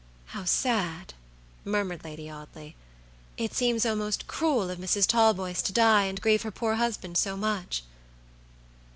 [0.33, 1.13] "How sad!"
[1.63, 2.75] murmured Lady Audley.
[3.37, 5.05] "It seems almost cruel of Mrs.
[5.05, 7.83] Talboys to die, and grieve her poor husband so much."